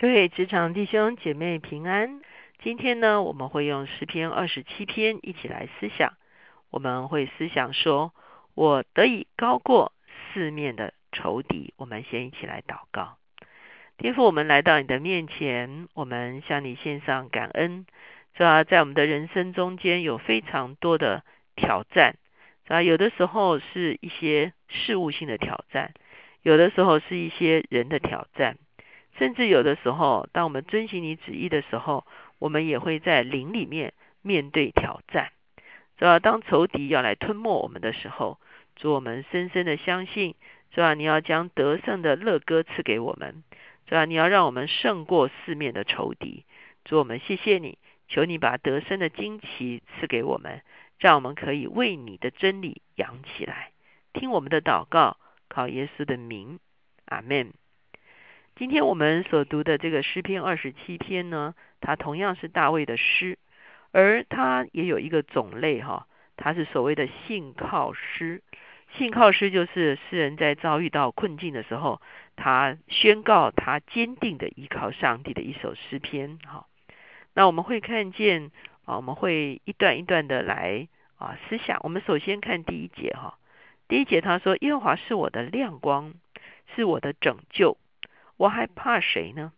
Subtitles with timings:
[0.00, 2.22] 各位职场弟兄姐妹平安。
[2.62, 6.14] 今天呢，我们会用诗篇二十七篇一起来思想。
[6.70, 8.14] 我们会思想说
[8.56, 9.92] ：“我得以高过
[10.32, 13.18] 四面的仇敌。”我们先一起来祷告。
[13.98, 17.84] 天父，我们来到你的面前，我们向你献上感恩。
[18.38, 18.64] 是吧？
[18.64, 21.22] 在我们的人生中间有非常多的
[21.56, 22.16] 挑战，
[22.64, 22.82] 是吧？
[22.82, 25.92] 有的时候是一些事物性的挑战，
[26.40, 28.56] 有的时候是一些人的挑战。
[29.18, 32.06] 甚至有的时候，当我们遵循你旨意的时候，
[32.38, 33.92] 我们也会在灵里面
[34.22, 35.32] 面对挑战，
[35.98, 36.18] 是吧？
[36.18, 38.38] 当仇敌要来吞没我们的时候，
[38.76, 40.34] 主我们深深的相信，
[40.74, 40.94] 是吧？
[40.94, 43.42] 你要将得胜的乐歌赐给我们，
[43.88, 44.04] 是吧？
[44.04, 46.44] 你要让我们胜过四面的仇敌。
[46.84, 50.62] 主我们谢谢你，求你把得胜的旌旗赐给我们，
[50.98, 53.72] 让我们可以为你的真理扬起来。
[54.14, 55.18] 听我们的祷告，
[55.48, 56.58] 靠耶稣的名，
[57.04, 57.52] 阿门。
[58.60, 63.38] 今天我们所读的这个诗篇二十七篇呢，它同样是大卫的诗，
[63.90, 68.42] 而它也有一个种类哈，它是所谓的信靠诗。
[68.92, 72.02] 信靠诗就是诗人在遭遇到困境的时候，
[72.36, 76.66] 他宣告他坚定的依靠上帝的一首诗篇哈。
[77.32, 78.50] 那我们会看见
[78.84, 81.80] 啊，我们会一段一段的来啊思想。
[81.82, 83.38] 我们首先看第一节哈，
[83.88, 86.12] 第一节他说：“耶和华是我的亮光，
[86.76, 87.78] 是我的拯救。”
[88.40, 89.52] 我还怕谁呢？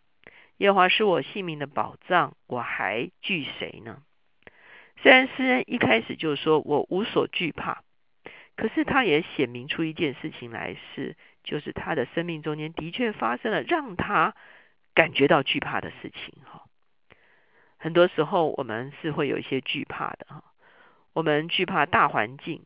[0.57, 4.03] 耶和华是我性命的宝藏，我还惧谁呢？
[4.97, 7.81] 虽然诗人一开始就说我无所惧怕，
[8.57, 14.35] 可是他也显明出一件事情来，是就是他的生命中间的确发生了让他
[14.93, 16.43] 感觉到惧怕的事情。
[16.43, 16.65] 哈，
[17.77, 20.25] 很多时候我们是会有一些惧怕的。
[20.27, 20.43] 哈，
[21.13, 22.65] 我们惧怕大环境。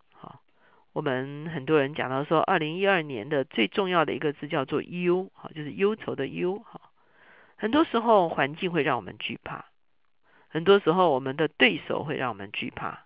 [0.97, 6.81] 我们很多人讲到说，二零一二年的最重要的一个字叫做忧，好，就是忧愁的忧，哈。
[7.55, 9.65] 很多时候环境会让我们惧怕，
[10.47, 13.03] 很多时候我们的对手会让我们惧怕，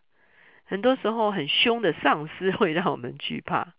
[0.64, 3.74] 很多时候很凶的上司 会让我们惧怕，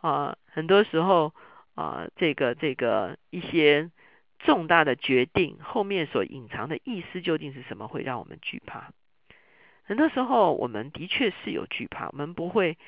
[0.00, 1.34] 啊，很多时候
[1.74, 3.90] 啊，这个这个一些
[4.38, 8.92] 重大的决定后面所隐藏的意思究竟是什么，会让我们惧怕。
[9.84, 12.78] 很多时候我们的确是有惧怕，我们不会。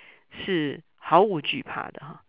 [0.44, 2.22] 是毫无惧怕的哈，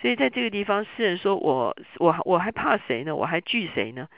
[0.00, 3.16] 所以在这个地方，诗人说我我我还怕谁呢？
[3.16, 4.08] 我还惧谁呢？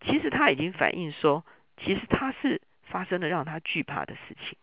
[0.00, 1.44] 其实他已经反映说，
[1.76, 4.58] 其实他是发生了让他惧怕的事情。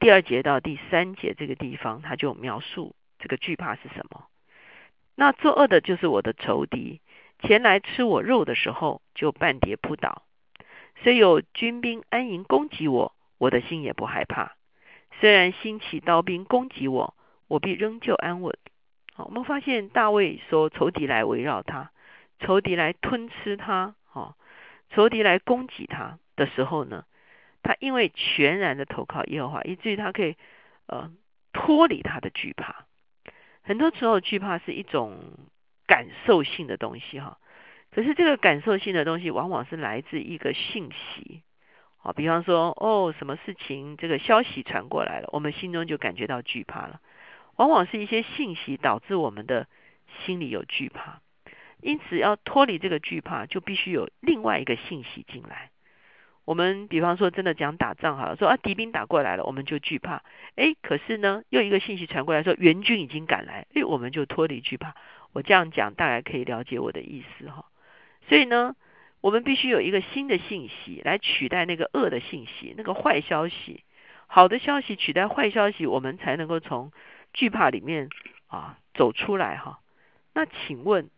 [0.00, 4.26] 第二节到第三节这个地方，他就描述这个惧怕是什么。
[5.14, 7.00] 那作恶的就是我的仇敌，
[7.40, 10.22] 前来吃我肉的时候，就半跌扑倒。
[11.02, 14.57] 虽有军兵安营攻击我，我的心也不害怕。
[15.20, 17.14] 虽然兴起刀兵攻击我，
[17.48, 18.56] 我必仍旧安稳。
[19.14, 21.90] 好，我们发现大卫说仇敌来围绕他，
[22.38, 24.36] 仇敌来吞吃他，哈，
[24.90, 27.04] 仇敌来攻击他的时候呢，
[27.62, 30.36] 他因为全然的投靠耶和华，以至于他可以
[30.86, 31.10] 呃
[31.52, 32.86] 脱离他的惧怕。
[33.62, 35.18] 很多时候惧怕是一种
[35.86, 37.38] 感受性的东西，哈，
[37.90, 41.42] 可是这个感受性的东西往往是来自一个信息。
[42.00, 47.00] 好，比方说，哦，什么事情这个消息传过来了，我们心中就感觉到惧怕了。
[47.56, 49.66] 往往是一些信息导致我们的
[50.24, 51.20] 心里有惧怕，
[51.82, 55.70] 因此要脱离这个惧怕，就必须有另外一个信息进来。
[56.44, 60.22] 我们比方说，真的讲打仗好了，说啊敌兵打过来了，我们就惧怕。
[60.54, 64.94] 哎，可是呢，又一个信息传过来说援军已经赶来，哎，我们就脱离惧怕。
[65.32, 67.66] 我这样讲，大概可以了解我的意思哈。
[68.28, 68.76] 所以呢。
[69.20, 73.82] 我们必须有一个新的信息来取代那个恶的信息，那个坏消息。
[74.28, 76.92] 好的消息取代坏消息，我们才能够从
[77.32, 78.10] 惧怕里面
[78.46, 79.80] 啊走出来哈。
[80.34, 81.10] 那请问，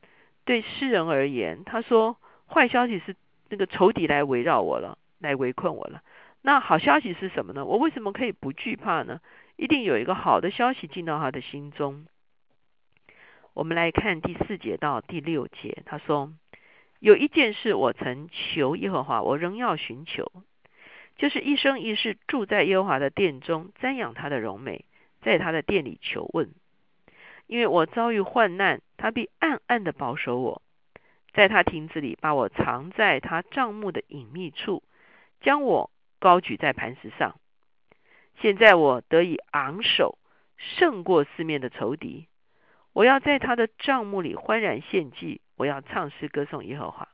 [0.44, 2.16] 对诗人而言，他说
[2.47, 3.16] 坏消息是
[3.49, 6.03] 那个仇敌来围绕我了，来围困我了。
[6.41, 7.66] 那好消息是什么呢？
[7.66, 9.21] 我为什么可以不惧怕呢？
[9.56, 12.06] 一定有一个好的消息进到他的心中。
[13.53, 16.33] 我们来看第四节到第六节，他说。
[17.00, 20.30] 有一件事我曾求耶和华，我仍要寻求，
[21.16, 24.84] 就是一生一世住在耶和华的殿中，瞻仰他的荣美，
[25.22, 26.53] 在他的殿里求问。
[27.47, 30.63] 因为我遭遇患难，他必暗暗的保守我，
[31.33, 34.83] 在他亭子里把我藏在他帐幕的隐秘处，
[35.41, 37.34] 将我高举在磐石上。
[38.42, 40.19] 现在我得以昂首，
[40.59, 42.27] 胜过四面的仇敌。
[42.92, 45.41] 我要在他的帐幕里欢然献祭。
[45.60, 47.09] 我要唱诗歌颂耶和华。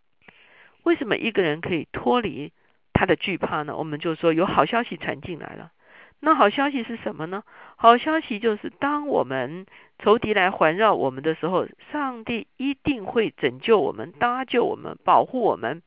[0.84, 2.52] 为什么一个人可以脱离
[2.92, 3.76] 他的惧怕呢？
[3.76, 5.72] 我们就说有好消息传进来了，
[6.20, 7.42] 那好消息是什么呢？
[7.74, 9.66] 好消息就是，当我们
[9.98, 15.82] 仇敌来环绕我们的时候，上帝一定会拯救我们、搭救我们、保护我们、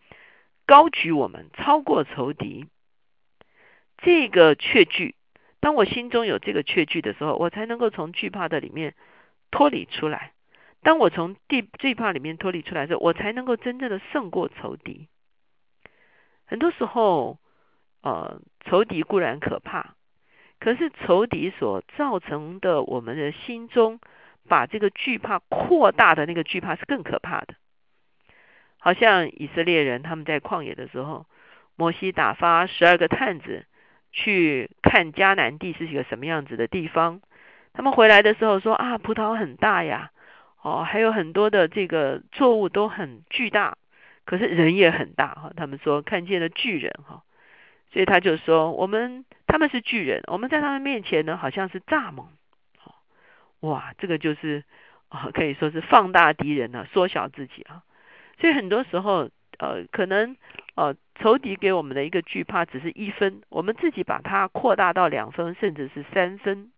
[0.66, 2.66] 高举我们，超过仇敌。
[4.00, 5.16] 这个确据，
[5.62, 8.96] 当我心中有这个确据的时候，我才能够从惧怕的里面
[9.50, 10.34] 脱离出来。
[10.82, 15.08] 当我从地惧怕里面脱离出来的时候，我才能够真正的胜过仇敌。
[16.46, 17.38] 很多时候，
[18.02, 19.96] 呃，仇敌固然可怕，
[20.60, 24.00] 可是仇敌所造成的我们的心中
[24.48, 27.56] 把这个惧怕扩大的那个惧怕是更可怕的。
[28.78, 31.26] 好像以色列人他们在旷野的时候，
[31.76, 33.66] 摩西打发十二个探子。
[34.12, 37.22] 去看迦南地是一个什么样子的地方？
[37.74, 40.10] 他们回来的时候说啊，葡萄很大呀，
[40.62, 43.78] 哦，还有很多的这个作物都很巨大，
[44.26, 45.52] 可是人也很大哈。
[45.56, 47.24] 他们说看见了巨人哈，
[47.92, 52.28] 所以他就说我们他们是巨人，我们在他们面前呢好像是蚱蜢。
[53.62, 54.64] 哇，这个就是
[55.10, 57.84] 啊，可以说是放大敌人呢，缩小自己啊。
[58.40, 60.36] 所以很多时候呃，可能。
[60.76, 66.72] 呃，仇敌给我们的一个惧怕只是一分，我们自己把它扩大到两分，甚至是三分。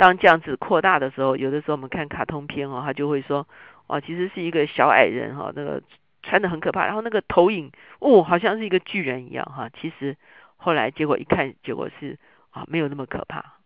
[0.00, 3.46] 当这样子扩大的时候，有的时候我们看卡通片哦，他就会说，
[3.86, 5.82] 哦，其实是一个小矮人哈，那个
[6.22, 9.68] 穿的很可怕，然后那个投影哦，好像是一个巨人一样哈。
[9.78, 10.16] 其实
[10.56, 12.18] 后来结果一看，结果是
[12.48, 13.56] 啊，没有那么可怕。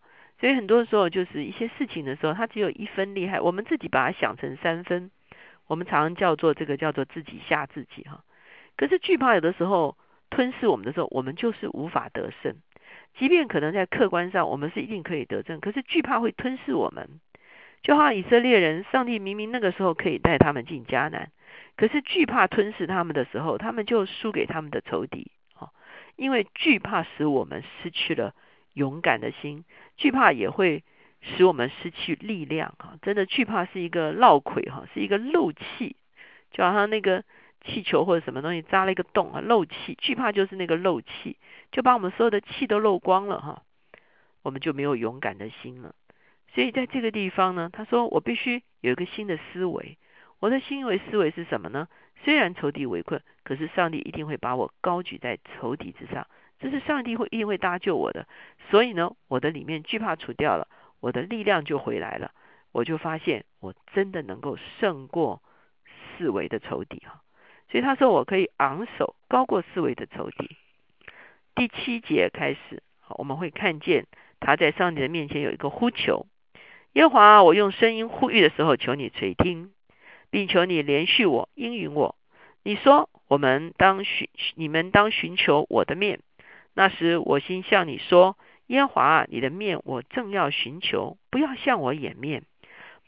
[0.41, 5.13] 所以很多时候就是一些事情的时候，它只有一分厉害，我们自己把它想成三分。
[5.69, 8.25] 我们常常叫做这个叫做自己吓自己哈，
[8.77, 9.97] 可是惧怕有的时候
[10.31, 12.57] 吞噬我们的时候，我们就是无法得胜。
[13.17, 17.21] 即便可能在客观上我们是一定可以得胜，可是惧怕会吞噬我们。
[17.83, 21.31] 就好像以色列人，上帝明明那个时候可以带他们进迦南，
[21.77, 25.71] 可是惧怕吞噬他们的时候，他们就输给他们的仇敌啊。
[26.17, 28.35] 因为惧怕使我们失去了
[28.73, 29.65] 勇敢的心，
[29.97, 30.83] 惧怕也会。
[31.27, 35.97] 使我们失去力量哈，真的惧怕是一个漏溃哈，是一个漏气，
[36.51, 37.25] 就好像那个
[37.65, 41.37] 气球或者什么东西扎了一个洞啊，漏气，惧怕就是那个漏气，
[41.73, 43.63] 就把我们所有的气都漏光了哈，
[44.43, 45.95] 我们就没有勇敢的心了。
[46.55, 49.99] 所以在这个地方呢，他说我必须有一个新的思维，
[50.39, 51.89] 我的新维思维是什么呢？
[52.23, 56.27] 虽然仇敌围困，可是上帝一定会把我高举在仇敌之上，
[56.61, 58.29] 这是上帝会一定会搭救我的。
[58.71, 60.69] 所以呢，我的里面惧怕除掉了。
[61.01, 62.31] 我的力量就回来了，
[62.73, 65.43] 我就发现我真的能够胜过
[66.17, 67.21] 四维的仇敌啊，
[67.75, 70.57] 所以他说我可以昂首高过四维的仇敌。
[71.57, 74.07] 第七节开始，我们会看见
[74.39, 76.29] 他在上帝的面前有一个呼求，
[76.93, 79.73] 耶和华，我用声音呼吁的时候，求你垂听，
[80.31, 82.15] 并求你连续我应允我。
[82.63, 86.21] 你说我们当寻你们当寻求我的面，
[86.75, 88.37] 那时我心向你说。
[88.69, 92.45] 耶和华，你的面我正要寻求，不要向我掩面，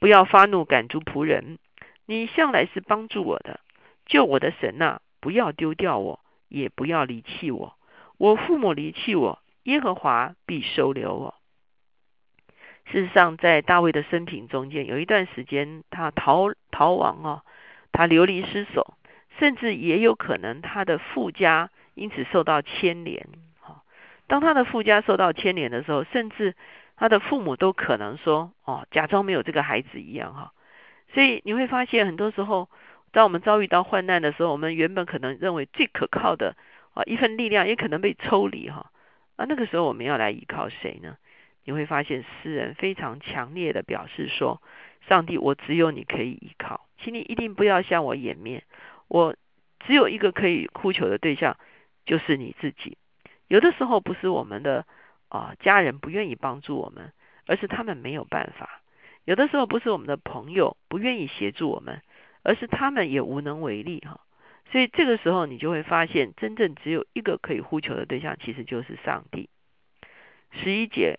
[0.00, 1.60] 不要发怒赶逐仆人。
[2.04, 3.60] 你向来是帮助我的，
[4.06, 5.00] 救我的神呐！
[5.20, 7.76] 不要丢掉我，也不要离弃我。
[8.16, 11.34] 我父母离弃我，耶和华必收留我。
[12.90, 17.42] 事实上，在大卫的生平中间，有一段时间他逃逃亡哦，
[17.90, 18.96] 他流离失所，
[19.38, 23.26] 甚至也有可能他的富家因此受到牵连。
[24.28, 26.54] 当他的富家受到牵连的时候，甚至
[26.96, 30.52] 他的父母都可能说：“哦，假装没有这个孩子一样。”哈，
[31.12, 32.68] 所以你会发现，很多时候，
[33.16, 36.54] 当我们遭遇到患难的时候，我们原本可能认为最可靠的
[36.92, 38.68] 啊一份力量，也可能被抽离。
[38.68, 38.90] 哈，
[39.36, 41.16] 啊，那个时候我们要来依靠谁呢？
[41.64, 44.60] 你会发现，诗人非常强烈的表示说
[45.08, 48.64] ：“上帝，我只有你可以依靠，请你一定不要向我掩面。
[49.08, 49.34] 我
[49.86, 51.56] 只有一个可以哭求的对象，
[52.04, 52.98] 就是你自己。”
[53.48, 54.84] 有的时候不是我们的
[55.30, 57.14] 啊家人不愿意帮助我们，
[57.46, 58.66] 而是他们没有办法；
[59.24, 62.02] 有的时候不是我们的朋友不愿意协助我们，
[62.46, 64.20] 而是他们也无能为力哈。
[64.70, 69.48] 所以这个时候你就会发现，真正只有一个可以呼求的对象，其实就是上帝。
[70.52, 71.18] 十一节，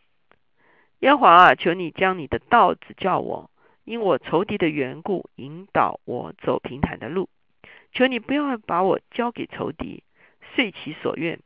[0.99, 3.51] 耶和华啊，求你将你的道指教我，
[3.83, 7.27] 因我仇敌的缘故，引导我走平坦的路。
[7.91, 10.03] 求你不要把我交给仇敌，
[10.55, 11.39] 遂其所愿。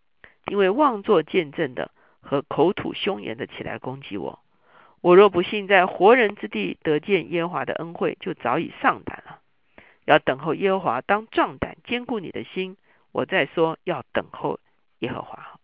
[0.48, 4.40] 因为妄作见证的和口吐凶言的起来攻击我，
[5.02, 9.41] 我若不信在活人之地得见耶和华的恩惠，就早已丧胆了。
[10.06, 12.78] 要等候耶和华，当壮胆，坚固你的心。
[13.12, 14.60] 我再说，要等候
[15.00, 15.60] 耶和华。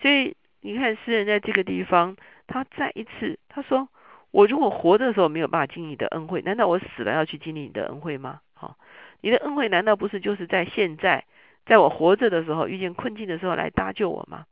[0.00, 3.88] 所以你看，诗人在这个地方，他再一次他说
[4.30, 8.76] ：“我如果活着的时候没有办法经历你的恩惠，难道我死了要去经历你的恩惠吗？”好，
[9.20, 11.24] 你的恩惠难道不是就是在现在？
[11.66, 14.46] 在我活着的时候，遇见困境的时候来搭救我吗？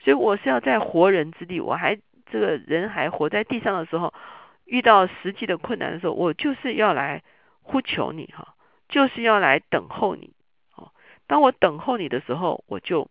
[0.00, 1.98] 所以我是要在活人之地，我还
[2.30, 4.12] 这个人还活在地上的时候，
[4.64, 7.22] 遇到实际的困难的时候，我就是要来
[7.62, 8.54] 呼求你哈，
[8.88, 10.32] 就是要来等候你。
[10.74, 10.92] 哦，
[11.26, 13.10] 当我等候你的时候，我就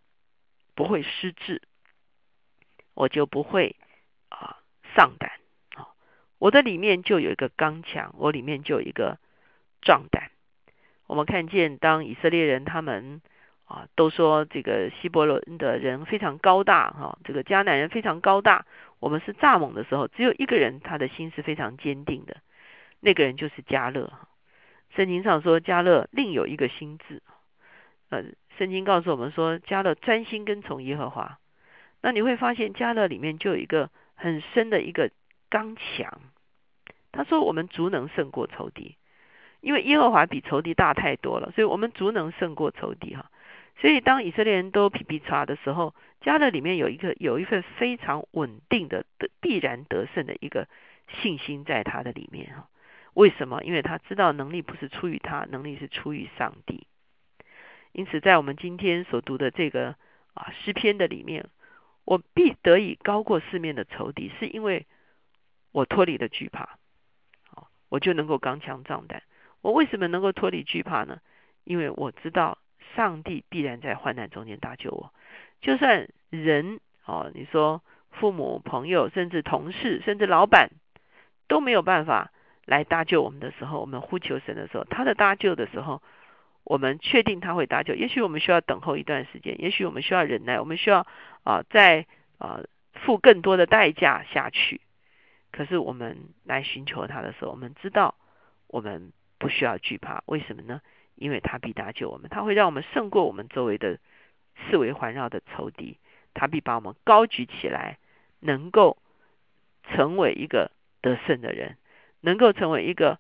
[0.75, 1.62] 不会失智，
[2.93, 3.75] 我就不会
[4.29, 4.57] 啊
[4.96, 5.31] 丧胆
[5.75, 5.89] 啊，
[6.39, 9.17] 我的里面就有一个刚强，我里面就有一个
[9.81, 10.31] 壮胆。
[11.05, 13.22] 我们看见，当以色列人他们
[13.65, 18.65] 啊都说这个希伯伦的人非常高大哈，这个迦南人非常高大，
[19.00, 22.38] 我们是蚱蜢的时候，只有一个人他的心是非常坚定的，
[23.00, 24.12] 那个人就是迦勒。
[24.98, 27.22] 圣经上说迦勒另有一个心智，
[28.10, 28.24] 呃，
[28.58, 31.38] 圣经告诉我们说迦勒专心跟从耶和华。
[32.01, 35.12] 那你会发现迦勒里面就有一个很深的一个
[35.50, 36.20] 刚强。
[37.12, 38.98] 他说我们足能胜过仇敌。
[39.60, 43.32] 因为耶和华比仇敌大太多了，所以我们足能胜过仇敌哈。
[43.80, 50.68] 所以当以色列人都皮皮叉的时候，加勒里面有一个有一份非常稳定的得必然得胜的一个
[51.22, 52.68] 信心在他的里面哈。
[53.18, 53.64] 为什么？
[53.64, 56.86] 因为他知道能力不是出于他，能力是出于上帝。
[57.92, 59.96] 因此，在我们今天所读的这个
[60.36, 61.50] 啊诗篇的里面，
[62.06, 64.86] 我必得以高过四面的仇敌，是因为
[65.72, 66.78] 我脱离了惧怕，
[67.50, 69.24] 好，我就能够刚强壮胆。
[69.62, 71.20] 我为什么能够脱离惧怕呢？
[71.64, 72.60] 因为我知道
[72.96, 75.12] 上帝必然在患难中间搭救我。
[75.60, 77.82] 就算人哦，你说
[78.12, 80.70] 父母、朋友，甚至同事，甚至老板
[81.48, 82.32] 都没有办法
[82.68, 86.04] 来搭救我们的时候，我们呼求神的时候，他的搭救的时候，
[86.64, 87.96] 我们确定他会搭救。
[87.96, 91.08] 也许我们需要等候一段时间，也许我们需要忍耐，我们需要
[91.44, 92.06] 啊，再
[92.38, 92.60] 啊
[92.94, 94.82] 付更多的代价下去。
[95.52, 98.14] 可是我们来寻求他的时候，我们知道
[98.68, 99.12] 我们。
[99.40, 100.82] 不需要惧怕，为什么呢？
[101.14, 104.00] 因为他必搭救我们，他会让我们胜过我们周围的
[104.58, 106.00] 四围环绕的仇敌，
[106.34, 108.00] 他必把我们高举起来，
[108.40, 108.98] 能够
[109.92, 110.72] 成为一个
[111.02, 111.78] 得胜的人，
[112.27, 113.19] 能够成为一个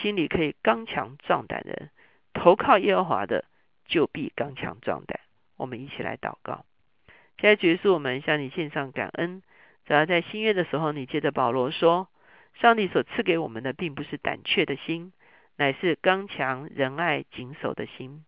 [0.00, 1.90] 心里可以刚强壮胆的人。
[2.32, 3.44] 投靠耶和华的，
[3.86, 5.18] 就必刚强壮胆。
[5.56, 6.64] 我们一起来祷告。
[7.40, 9.42] 现在结束，我们向你献上感恩。
[9.84, 12.08] 只要在新约的时候，你接着保罗说，
[12.60, 15.12] 上帝所赐给我们的，并不是胆怯的心。
[15.56, 18.24] 乃是刚强仁爱谨守的心，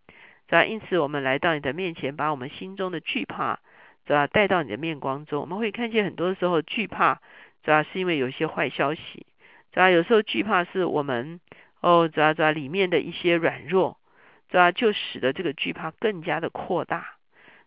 [0.49, 3.61] 主要因此我们来到你的面前，把我们心中的惧怕，
[4.05, 5.41] 主要带到你的面光中。
[5.41, 7.21] 我们会看见很多时候惧怕，
[7.63, 9.27] 主要是因为有些坏消息，
[9.79, 11.39] 主要有时候惧怕是我们
[11.81, 13.97] 哦，主要主要里面的一些软弱，
[14.49, 17.15] 主要就使得这个惧怕更加的扩大。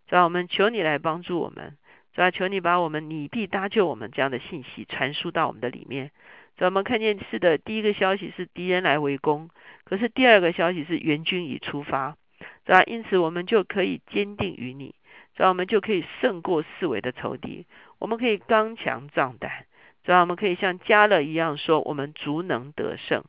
[0.10, 1.78] 主要我们求你来帮助我们，
[2.14, 6.12] 主要求你把我们你必搭救我们这样的信息传输到我们的里面。
[6.58, 9.50] 我们看见是的，第一个消息是敌人来围攻，
[9.86, 12.18] 可是第二个消息是援军已出发，
[12.66, 12.84] 是吧？
[12.84, 14.94] 因此我们就可以坚定于你，
[15.38, 15.48] 是吧？
[15.48, 17.66] 我们就可以胜过四维的仇敌，
[18.00, 19.66] 我们可以刚强壮胆，
[20.06, 20.22] 是吧？
[20.22, 23.24] 我们可以像加勒一样说，我们足能得胜。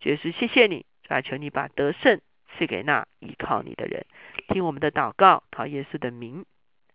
[0.00, 1.20] 爵士谢谢你，是吧？
[1.22, 2.20] 求你把得胜
[2.56, 4.06] 赐给那依靠你的人，
[4.48, 6.44] 听我们的祷告，讨耶稣的名，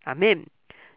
[0.03, 0.45] 阿门。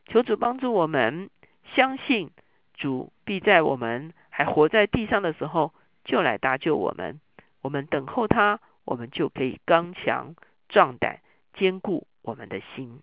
[0.06, 1.30] 求主帮助我们，
[1.74, 2.30] 相信
[2.74, 4.12] 主必在我们。
[4.28, 5.72] 还活在地上的时候，
[6.04, 7.20] 就来搭救我们。
[7.62, 10.36] 我们等候他，我们就可以刚强
[10.68, 11.20] 壮胆，
[11.54, 13.00] 坚固我们的心。